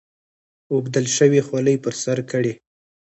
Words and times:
اوبدل 0.73 1.05
شوې 1.15 1.41
خولۍ 1.47 1.75
پر 1.83 1.93
سر 2.03 2.17
کړي. 2.31 2.53